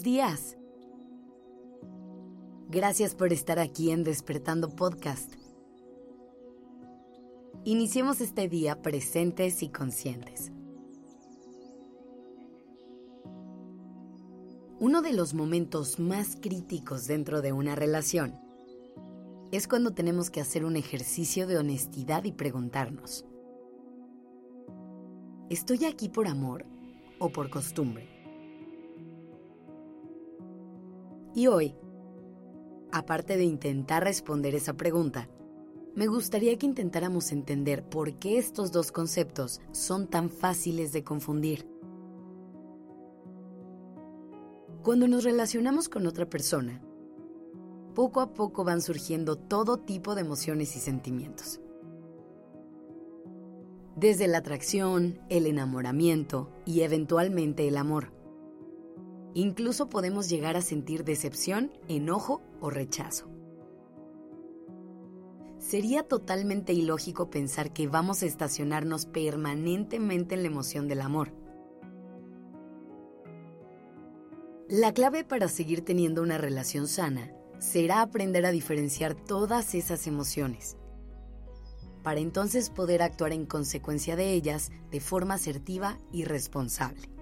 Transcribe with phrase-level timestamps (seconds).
[0.00, 0.56] buenos días.
[2.68, 5.34] Gracias por estar aquí en Despertando Podcast.
[7.64, 10.52] Iniciemos este día presentes y conscientes.
[14.78, 18.40] Uno de los momentos más críticos dentro de una relación
[19.52, 23.26] es cuando tenemos que hacer un ejercicio de honestidad y preguntarnos,
[25.50, 26.64] ¿estoy aquí por amor
[27.18, 28.19] o por costumbre?
[31.34, 31.74] Y hoy,
[32.92, 35.28] aparte de intentar responder esa pregunta,
[35.94, 41.68] me gustaría que intentáramos entender por qué estos dos conceptos son tan fáciles de confundir.
[44.82, 46.82] Cuando nos relacionamos con otra persona,
[47.94, 51.60] poco a poco van surgiendo todo tipo de emociones y sentimientos.
[53.96, 58.19] Desde la atracción, el enamoramiento y eventualmente el amor.
[59.34, 63.30] Incluso podemos llegar a sentir decepción, enojo o rechazo.
[65.58, 71.32] Sería totalmente ilógico pensar que vamos a estacionarnos permanentemente en la emoción del amor.
[74.68, 80.76] La clave para seguir teniendo una relación sana será aprender a diferenciar todas esas emociones,
[82.02, 87.19] para entonces poder actuar en consecuencia de ellas de forma asertiva y responsable.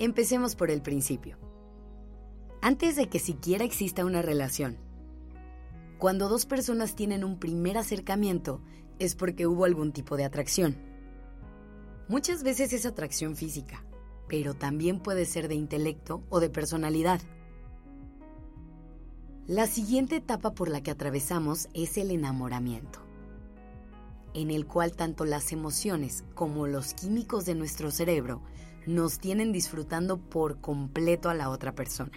[0.00, 1.36] Empecemos por el principio.
[2.62, 4.78] Antes de que siquiera exista una relación,
[5.98, 8.62] cuando dos personas tienen un primer acercamiento
[8.98, 10.78] es porque hubo algún tipo de atracción.
[12.08, 13.84] Muchas veces es atracción física,
[14.26, 17.20] pero también puede ser de intelecto o de personalidad.
[19.46, 23.00] La siguiente etapa por la que atravesamos es el enamoramiento,
[24.32, 28.40] en el cual tanto las emociones como los químicos de nuestro cerebro
[28.86, 32.12] nos tienen disfrutando por completo a la otra persona.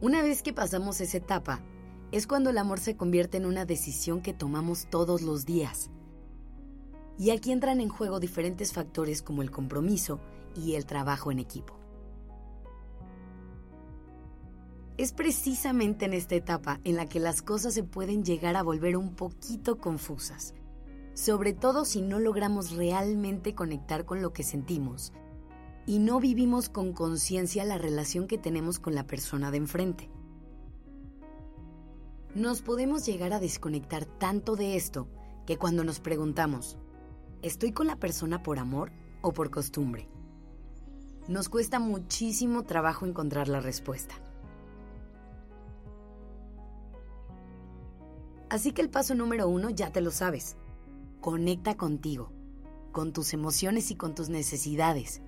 [0.00, 1.60] Una vez que pasamos esa etapa,
[2.12, 5.90] es cuando el amor se convierte en una decisión que tomamos todos los días.
[7.18, 10.20] Y aquí entran en juego diferentes factores como el compromiso
[10.54, 11.78] y el trabajo en equipo.
[14.96, 18.96] Es precisamente en esta etapa en la que las cosas se pueden llegar a volver
[18.96, 20.54] un poquito confusas,
[21.14, 25.12] sobre todo si no logramos realmente conectar con lo que sentimos
[25.86, 30.10] y no vivimos con conciencia la relación que tenemos con la persona de enfrente.
[32.34, 35.08] Nos podemos llegar a desconectar tanto de esto
[35.46, 36.78] que cuando nos preguntamos,
[37.42, 38.90] ¿estoy con la persona por amor
[39.22, 40.08] o por costumbre?
[41.28, 44.14] Nos cuesta muchísimo trabajo encontrar la respuesta.
[48.50, 50.56] Así que el paso número uno ya te lo sabes.
[51.24, 52.30] Conecta contigo,
[52.92, 55.22] con tus emociones y con tus necesidades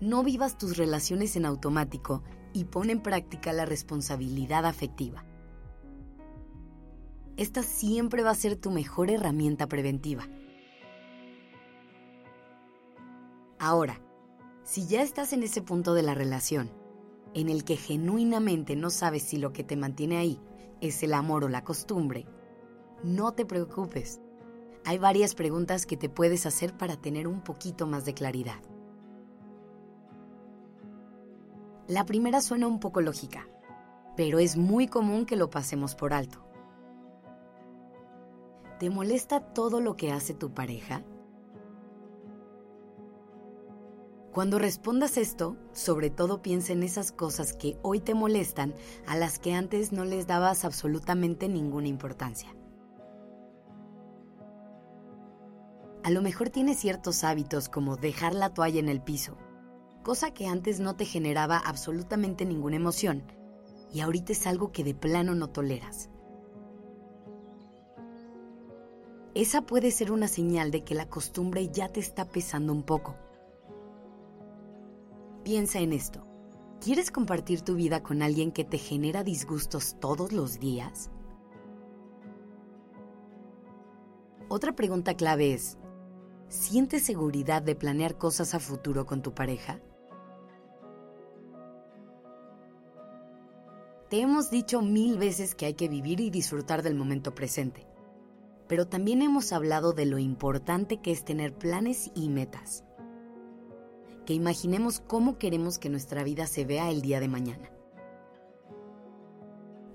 [0.00, 2.22] no vivas tus relaciones en automático
[2.52, 5.24] y pon en práctica la responsabilidad afectiva.
[7.36, 10.28] Esta siempre va a ser tu mejor herramienta preventiva.
[13.58, 14.00] Ahora,
[14.62, 16.70] si ya estás en ese punto de la relación,
[17.34, 20.40] en el que genuinamente no sabes si lo que te mantiene ahí
[20.80, 22.28] es el amor o la costumbre,
[23.02, 24.20] no te preocupes.
[24.84, 28.60] Hay varias preguntas que te puedes hacer para tener un poquito más de claridad.
[31.86, 33.48] La primera suena un poco lógica,
[34.16, 36.44] pero es muy común que lo pasemos por alto.
[38.78, 41.02] ¿Te molesta todo lo que hace tu pareja?
[44.32, 48.74] Cuando respondas esto, sobre todo piensa en esas cosas que hoy te molestan
[49.06, 52.54] a las que antes no les dabas absolutamente ninguna importancia.
[56.04, 59.36] A lo mejor tienes ciertos hábitos como dejar la toalla en el piso
[60.08, 63.24] cosa que antes no te generaba absolutamente ninguna emoción
[63.92, 66.08] y ahorita es algo que de plano no toleras.
[69.34, 73.16] Esa puede ser una señal de que la costumbre ya te está pesando un poco.
[75.44, 76.26] Piensa en esto.
[76.80, 81.10] ¿Quieres compartir tu vida con alguien que te genera disgustos todos los días?
[84.48, 85.76] Otra pregunta clave es,
[86.48, 89.80] ¿sientes seguridad de planear cosas a futuro con tu pareja?
[94.08, 97.86] Te hemos dicho mil veces que hay que vivir y disfrutar del momento presente,
[98.66, 102.84] pero también hemos hablado de lo importante que es tener planes y metas.
[104.24, 107.70] Que imaginemos cómo queremos que nuestra vida se vea el día de mañana.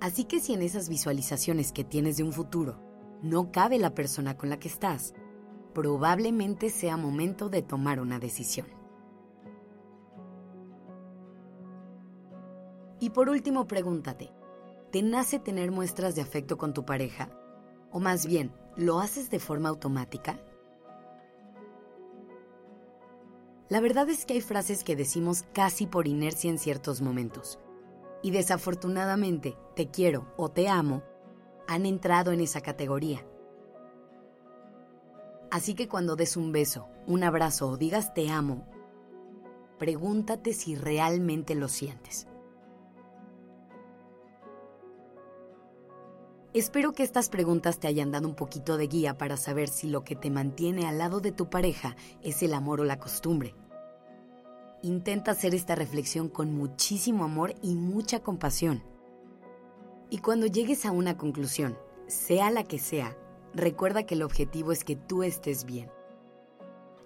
[0.00, 2.78] Así que si en esas visualizaciones que tienes de un futuro
[3.22, 5.14] no cabe la persona con la que estás,
[5.72, 8.66] probablemente sea momento de tomar una decisión.
[13.00, 14.30] Y por último, pregúntate,
[14.92, 17.30] ¿te nace tener muestras de afecto con tu pareja?
[17.90, 20.38] O más bien, ¿lo haces de forma automática?
[23.68, 27.58] La verdad es que hay frases que decimos casi por inercia en ciertos momentos.
[28.22, 31.02] Y desafortunadamente, te quiero o te amo
[31.66, 33.26] han entrado en esa categoría.
[35.52, 38.66] Así que cuando des un beso, un abrazo o digas te amo,
[39.78, 42.26] pregúntate si realmente lo sientes.
[46.54, 50.04] Espero que estas preguntas te hayan dado un poquito de guía para saber si lo
[50.04, 53.54] que te mantiene al lado de tu pareja es el amor o la costumbre.
[54.80, 58.82] Intenta hacer esta reflexión con muchísimo amor y mucha compasión.
[60.08, 61.76] Y cuando llegues a una conclusión,
[62.06, 63.18] sea la que sea,
[63.54, 65.90] recuerda que el objetivo es que tú estés bien.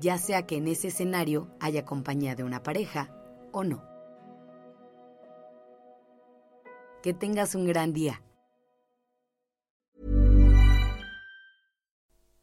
[0.00, 3.14] Ya sea que en ese escenario haya compañía de una pareja
[3.52, 3.82] o no.
[7.02, 8.22] Que tengas un gran día.